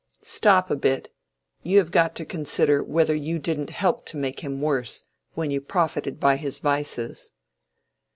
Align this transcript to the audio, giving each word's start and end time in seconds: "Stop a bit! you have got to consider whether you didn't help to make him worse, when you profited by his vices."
"Stop 0.23 0.71
a 0.71 0.75
bit! 0.75 1.13
you 1.61 1.77
have 1.77 1.91
got 1.91 2.15
to 2.15 2.25
consider 2.25 2.83
whether 2.83 3.13
you 3.13 3.37
didn't 3.37 3.69
help 3.69 4.03
to 4.07 4.17
make 4.17 4.39
him 4.39 4.59
worse, 4.59 5.03
when 5.35 5.51
you 5.51 5.61
profited 5.61 6.19
by 6.19 6.37
his 6.37 6.57
vices." 6.57 7.29